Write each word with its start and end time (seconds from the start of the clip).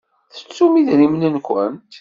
Tettumt 0.33 0.79
idrimen-nkent? 0.81 1.81